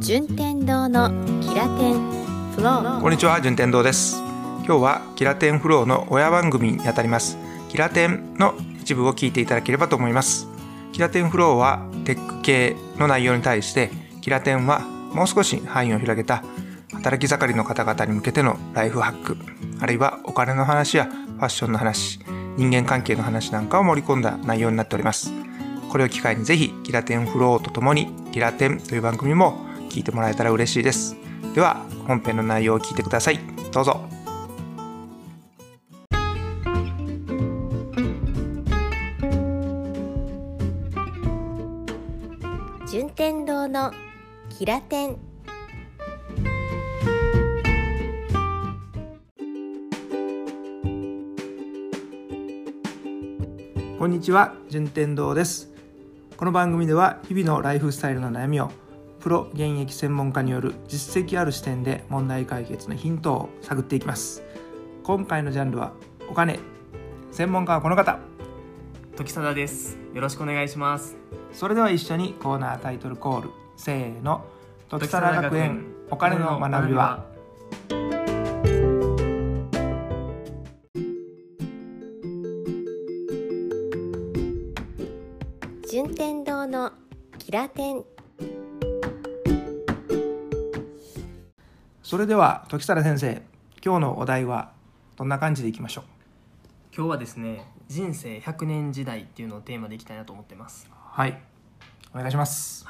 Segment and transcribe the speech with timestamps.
[0.00, 1.10] 順天堂の
[1.42, 2.10] キラテン
[2.56, 3.00] フロー。
[3.02, 4.16] こんにちは順天堂です。
[4.64, 7.36] 今日はキラテンフローの親番組にあたります。
[7.68, 10.48] キラテンの一部を聞いていただければと思います。
[10.92, 13.90] キラテンフローはテック系の内容に対して
[14.22, 16.42] キラテンはもう少し範囲を広げた
[16.94, 19.36] 働き盛りの方々に向けてのライフハック
[19.80, 22.20] あるいはお金の話やファッションの話
[22.56, 25.30] 人間関係の話なんかを盛り込んだ内容になっております。
[25.90, 31.16] これを機会にぜひキラテンフローとともにキラテンという番組も聞いてもらえたら嬉しいです。
[31.54, 33.40] では本編の内容を聞いてください。
[33.72, 34.08] どうぞ。
[42.90, 43.92] 順天堂の
[44.48, 45.16] キラテン
[53.98, 55.70] こんにちは順天堂です。
[56.36, 58.70] この番組では日々のライフスタイルの悩みを
[59.20, 64.42] プロ現役専門家による実績ある視点で問題解決のヒントを探っていきます。
[65.04, 65.92] 今回のジャンルは
[66.30, 66.58] お金。
[67.30, 68.18] 専門家はこの方。
[69.16, 69.98] 時貞です。
[70.14, 71.18] よろしくお願いします。
[71.52, 73.50] それでは一緒にコーナータイトルコール。
[73.76, 74.42] せーの。
[74.88, 75.84] 時貞学園。
[76.10, 77.26] お金の学びは。
[85.90, 86.92] 順天堂の
[87.38, 88.04] キラテン
[92.10, 93.40] それでは時貞先生
[93.84, 94.72] 今日のお題は
[95.14, 96.04] どんな感じでいきましょう？
[96.92, 100.90] 今日はですね人生100年時代っていうのをテーマでいきたいなと思ってます。
[100.92, 101.40] はい。
[102.12, 102.84] お願いします。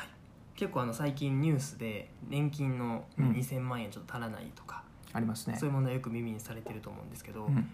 [0.56, 3.32] 結構あの最近ニュースで年金のうん。
[3.32, 5.56] 2000万円ちょっと足らないとか、ありますね。
[5.58, 7.68] そういう問題よく耳にされてると思うんですけど、うん。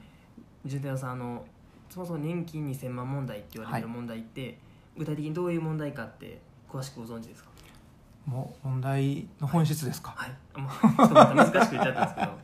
[0.64, 1.46] 順天堂さんあの
[1.88, 3.96] そもそも年金2000万問題って言われてるはい。
[3.96, 4.58] 問題って、
[4.98, 7.50] 具体的にどういう問題かって詳しくご存知ですか？
[8.26, 10.14] もう問題の本質ですか？
[10.16, 10.60] はい。
[10.60, 12.36] もうちょっとまた難しく言っちゃったん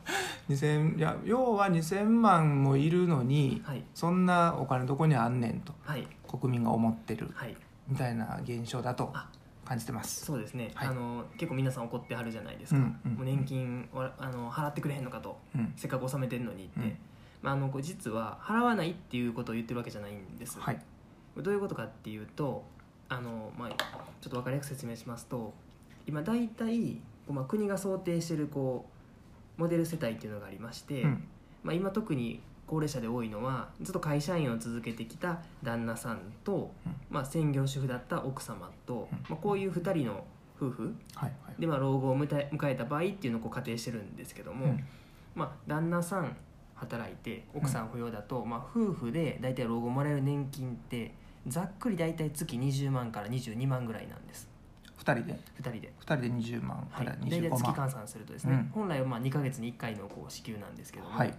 [0.47, 0.83] ですけど。
[0.83, 3.83] 2000いや要は2000万もいるのにはい。
[3.93, 5.73] そんなお金どこにあんねんと。
[5.83, 6.07] はい。
[6.27, 7.29] 国民が思ってる。
[7.33, 7.55] はい。
[7.87, 9.29] みたいな現象だとあ
[9.65, 10.25] 感じてます。
[10.25, 10.87] そうですね、はい。
[10.87, 13.11] あの結構皆さん怒ってはるじゃないですか、うんうん。
[13.15, 15.37] もう年金はあの払ってくれへんのかと。
[15.55, 15.73] うん。
[15.75, 16.97] せっかく納めてるのにって、うん。
[17.41, 20.79] まあ、あの実は払わないっていうことを言ってるわけじゃないんです、はい。
[21.37, 22.63] どういうことかっていうと
[23.09, 25.53] あの、まあ、ちょっと分かりやすく説明しますと
[26.07, 28.85] 今大体、まあ、国が想定してるこ
[29.57, 31.23] うモデル世帯っていうのがありまして、うん。
[31.63, 36.95] まあ、今特に高齢者で多いのはずっと会社員を続けてきた旦那さんと、うん。
[37.09, 39.19] まあ、専業主婦だった奥様と、うん。
[39.29, 40.25] まあ、こういう2人の
[40.59, 40.95] 夫婦
[41.59, 44.83] で、まあ、老後を迎えた場合っていうのをこう仮定してるんですけども、うん。
[45.35, 46.35] まあ、旦那さん
[46.75, 51.13] 働いて奥さん扶養だと、まあ、夫婦で大体老後もらえる年金って
[51.47, 54.49] ざっくり大体月20万から22万ぐらいなんです
[55.05, 55.33] 2人で。
[55.33, 55.93] 2人で。
[55.99, 58.71] 2人で20万からはい、大体25月万換算するとですね、うん。
[58.73, 61.33] 本来はまあ2か月に1回のこう支給なんですけども、はい。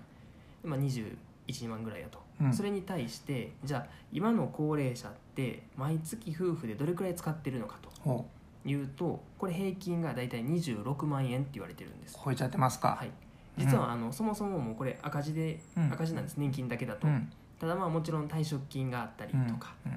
[0.62, 2.52] まあ、21万ぐらいやと、うん。
[2.52, 8.26] それに対してじゃあ今の高齢者って毎月夫婦でどれくらい使ってるのかとほ
[8.66, 12.16] いうとこれ平均が大体26万円って言われてるんです。
[12.16, 12.96] う超えちゃってますか。
[12.98, 13.10] はい、
[13.58, 15.92] 実はあの、そもそももうこれ赤字で、うん。
[15.92, 16.36] 赤字なんです。
[16.36, 17.30] 年金だけだと、うん。
[17.60, 19.46] ただまあもちろん退職金があったりうん。
[19.46, 19.92] とか、うん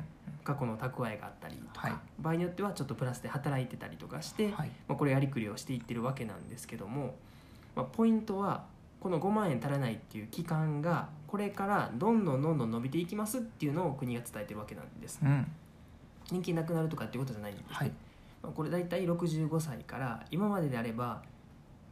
[0.47, 1.97] 過去の蓄えがあったりとか、はい。
[2.19, 4.71] 場合によってはちょっとプラスで働いてたりとかして、はい。
[4.87, 7.15] まあ、これやりくりをしていってるわけなんですけども、
[7.75, 8.63] まあ、ポイントは
[9.01, 15.19] この5万円足らないっていう期間がこれからどんどんどんどん伸びていきますっていうのを国が伝えてるわけなんです。
[15.21, 15.45] うん。
[16.31, 17.91] 年金なくなるとかっていうことじゃないんです、はい。
[18.41, 21.21] まあ、これ大体65歳から今までであれば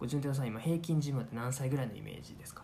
[0.07, 2.63] 順天堂さん今平均寿命って何歳ぐらいのイメージですか？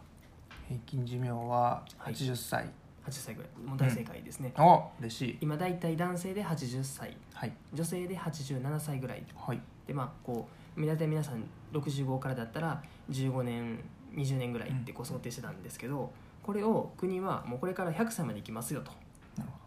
[0.68, 2.69] 平均寿命ははい80歳、
[3.06, 5.38] 80歳ぐらいもう大正解ですね、お嬉しい。
[5.41, 7.53] 今大体男性で80歳はい。
[7.73, 9.62] 女性で87歳ぐらいはい。
[9.88, 10.47] でまあこ
[10.78, 13.79] う大体皆さん65からだったら15年
[14.16, 16.12] 20年ぐらいってこう想定してたんですけど、
[16.44, 18.91] これを国はもうこれから100歳までいきますよと。
[19.38, 19.57] なるほ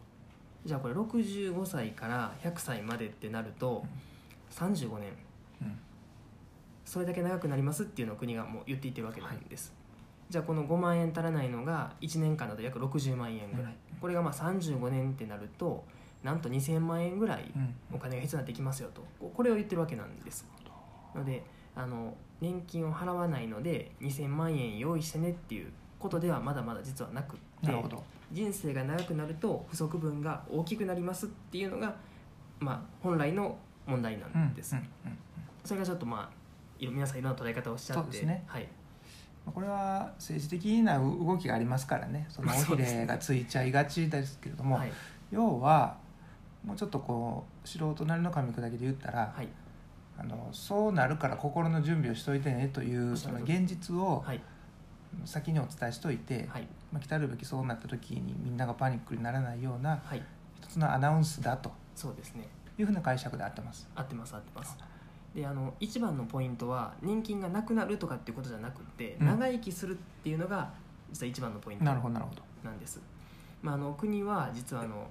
[0.64, 3.84] じゃあこれ65歳から100歳までってなると
[4.50, 5.12] 35年
[5.62, 5.78] うん。
[6.84, 9.72] それだけ長くなりますっていうのを国がもう言っていってるわけなんです、
[10.34, 15.84] じゃあこの5万円足らないのが1年間だと約60万円ぐらい、これがまあ35年ってなると
[16.24, 17.72] なんと2000万円ぐらいうん。
[17.94, 19.04] お金が必要になってきますよと。
[19.20, 20.44] ここれを言ってるわけなんです
[21.14, 21.44] ので
[21.76, 25.70] あの年金を払わないので2000万円用意してねっていう
[26.00, 28.02] ことではまだまだ実はなくってなるほど。
[28.32, 31.94] 人生が長くなると不足分が大きくなりますっていうのが、
[32.58, 35.18] まあ、本来の問題なうんんです、うんうん。
[35.64, 36.44] それがちょっとまあ
[36.80, 38.02] 皆さんいろんな捉え方をしちゃって。
[38.02, 38.42] そうですね。
[38.48, 38.83] はい、まあ
[39.52, 42.26] これは政治的な動きがありますからね。
[42.28, 44.92] その尾ひれがついちゃいがちですけれども、はい、
[45.30, 45.96] 要は
[46.64, 49.48] もうちょっとこう素人なりの噛み砕きで言ったら、はい。
[50.16, 54.40] あのそうなるから心の準備をしといてねというその現実をはい。
[55.24, 56.66] 先にお伝えしといて、はい。
[56.92, 60.22] まあ、来たるべきそうなった時にみんながパニックにならないようなはい。
[60.56, 62.48] 一つのアナウンスだとそうですね。
[62.78, 63.88] いうふうな解釈で合ってます。
[63.94, 64.76] 合ってます合ってます
[65.34, 69.26] であの一番のポイントは年金がなくなるとかっていうことじゃなくて、うん。
[69.26, 70.72] 長生きするっていうのが
[71.10, 72.42] 実は一番のポイントなるほどなるほど。
[72.62, 73.00] なんです、
[73.62, 75.08] まあ、あの国は実はあの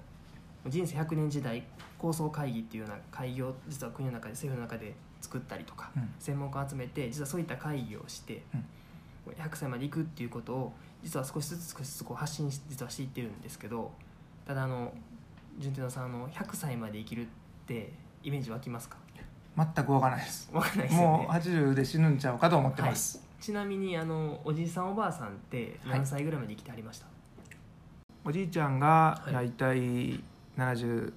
[0.66, 1.62] 人生100年時代
[1.98, 6.14] 構想会議っていうような会議を実は国の中で政府の中で作ったりとか、うん。
[6.18, 8.64] 専門家を集めて実はそういった会議をして、うん。
[9.32, 10.72] 100歳まで行くっていうことを
[11.02, 13.90] 実は少しずつ少しずつこう発信し実はしていってるんですけど
[14.46, 14.92] ただあの
[15.58, 17.26] 順天堂さんあの100歳まで生きるっ
[17.66, 17.92] て
[18.22, 18.96] イメージ湧きますか？
[19.56, 20.50] 全くわからないです。
[20.52, 23.22] わかんないですよねもう80で死ぬんちゃうかと思ってます。
[23.40, 27.06] ちなみにあのおじいさんおばあさんって何歳ぐらいまで生きてありました、
[28.24, 30.24] おじいちゃんがはいだいたい
[30.56, 31.12] 70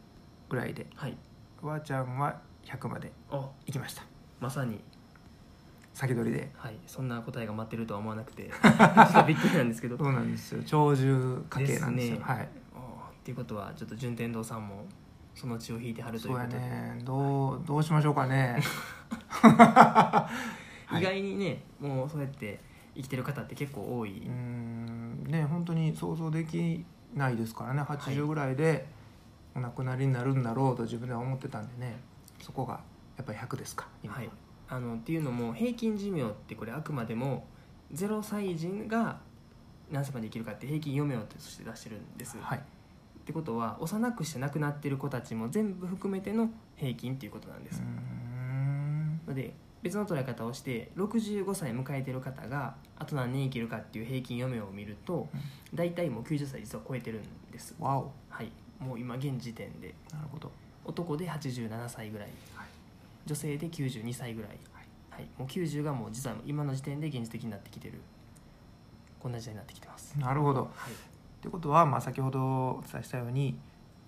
[0.50, 1.18] ぐらいで、はい、
[1.64, 3.36] おばあちゃんは100まであ
[3.66, 4.04] 行きました。
[4.40, 4.80] まさに
[5.94, 6.52] 先取りで。
[6.56, 10.62] はい、そんな答えが待ってるとは思わなくて ちょっとびっくりなんですけどそうなんですよ。
[10.66, 12.18] 長寿家系なんですよ。
[12.18, 12.38] ですねはい。
[12.40, 14.86] あーっていうことはちょっと順天堂さんも
[15.38, 17.00] その血を引いてはるといそうことで、ね。
[17.04, 18.60] どうどうしましょうかね。
[19.30, 20.28] は
[20.92, 21.00] い。
[21.00, 22.60] 意外にねもうそうやって
[22.96, 25.24] 生きてる方って結構多い、うーん。
[25.26, 27.84] ね本当に想像できないですからね。
[27.84, 28.88] 80ぐらいで
[29.54, 32.00] お亡くなりになるんだろうと自分では思ってたんでね。
[32.42, 32.80] そこが
[33.16, 34.24] やっぱり100ですか今は。
[34.24, 34.30] い、
[34.70, 37.46] あのっていうのも平均寿命ってこれあくまでも
[37.94, 39.20] 0歳児が
[39.92, 42.62] 何歳まで生きるかって平均余命として出してるんです、はい
[43.28, 47.84] ってことは幼くして亡くなってる子たちも全部含めての平均っていうことなんです、
[49.28, 49.54] ので
[49.84, 55.28] 別の捉え方をして65歳迎えてる方があと何年生きるかっていう平均余命を見ると
[55.74, 57.76] 大体もう90歳実は超えてるんです。
[57.80, 58.14] わお。
[58.30, 58.52] はい。
[58.80, 59.94] もう今現時点で。
[60.14, 60.50] なるほど。
[60.86, 62.68] 男で87歳ぐらい、はい。
[63.26, 64.52] 女性で92歳ぐらい、
[65.10, 65.28] はい。
[65.38, 68.00] もう90がもう実は今の時点で現実的になってきてる。
[69.20, 70.62] こんな時代になってきてます、なるほど。
[70.62, 70.70] はい、
[71.48, 73.58] ってことは、まあ、先ほどお伝えしたように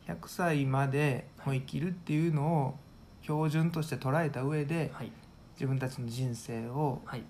[0.06, 2.76] 100歳までもう生きるっていうのを
[3.22, 5.12] 標準として捉えた上ではい。
[5.56, 7.24] 自分たちの人生をはい。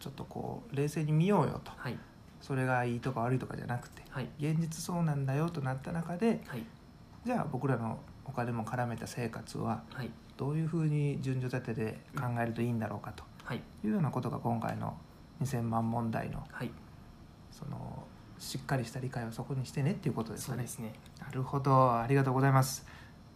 [0.00, 1.70] ちょっとこう冷静に見ようよと。
[1.76, 1.96] はい。
[2.40, 4.28] それがいいとか悪いとかじゃなくてはい。
[4.40, 6.64] 現実そうなんだよとなった中ではい。
[7.24, 10.10] じゃあ僕らのお金も絡めた生活ははい。
[10.36, 13.58] どういうふうに順序立てで考えるといいんだろうかとはい。
[13.84, 13.88] い。
[13.88, 14.96] うようなことが今回の
[15.40, 16.70] 2000万問題のはい。
[17.52, 18.04] その
[18.38, 20.64] しっかりした理解をそこにしてねっていうことですかね。
[20.78, 20.92] ね。
[21.20, 21.92] なるほど。
[21.92, 22.86] ありがとうございます。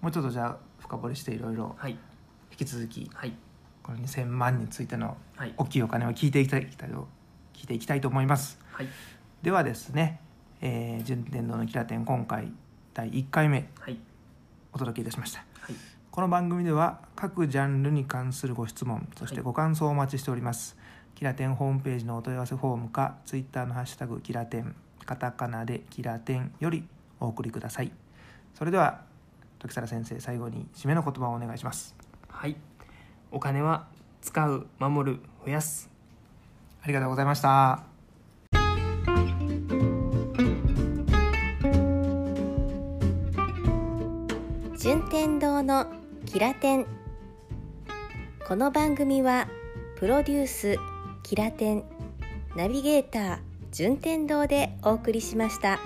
[0.00, 1.92] もうちょっとじゃあ深掘りしていろいろはい。
[2.50, 3.34] 引き続きはい。
[3.82, 5.54] この2000万についてのはい。
[5.56, 8.58] 大きいお金を聞いていきたい聞いていきたいと思います。
[8.72, 8.88] はい。
[9.42, 10.20] ではですね、
[10.60, 12.52] えー順天堂のキラテン今回
[12.94, 13.98] 第1回目はい。
[14.72, 15.44] お届けいたしました。
[15.60, 15.74] はい。
[16.10, 20.76] この番組では各ジャンルに関するご質問そしてご感想をお待ちしております、
[21.14, 24.74] キラテンホームページのお問い合わせフォームかツイッターのハッシュタグキラテン
[25.08, 26.84] カタカナでキラテンより
[27.18, 27.90] お送りください。
[28.52, 29.00] それでは
[29.58, 31.96] 時皿先生最後に締めの言葉をお願いします。
[32.28, 32.56] はい。
[33.32, 33.86] お金は
[34.20, 35.88] 使う守る増やす。
[36.82, 37.84] ありがとうございました。
[44.76, 45.86] 順天堂の
[46.26, 46.86] キラテン。
[48.46, 49.48] この番組は
[49.96, 50.76] プロデュース
[51.22, 51.84] キラテン
[52.54, 55.80] ナビゲーター順天堂でお送りしました。